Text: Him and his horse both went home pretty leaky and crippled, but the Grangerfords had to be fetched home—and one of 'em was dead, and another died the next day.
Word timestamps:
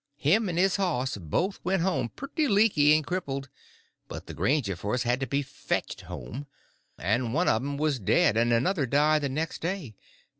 Him 0.17 0.49
and 0.49 0.57
his 0.57 0.77
horse 0.77 1.15
both 1.17 1.59
went 1.63 1.83
home 1.83 2.09
pretty 2.09 2.47
leaky 2.47 2.95
and 2.95 3.05
crippled, 3.05 3.49
but 4.07 4.25
the 4.25 4.33
Grangerfords 4.33 5.03
had 5.03 5.19
to 5.19 5.27
be 5.27 5.43
fetched 5.43 6.01
home—and 6.01 7.35
one 7.35 7.47
of 7.47 7.61
'em 7.61 7.77
was 7.77 7.99
dead, 7.99 8.35
and 8.35 8.51
another 8.51 8.87
died 8.87 9.21
the 9.21 9.29
next 9.29 9.61
day. 9.61 9.93